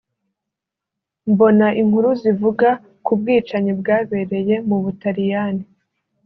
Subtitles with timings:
[1.31, 2.69] mbona inkuru zivuga
[3.05, 5.63] ku bwicanyi bwabereye mu Butaliyani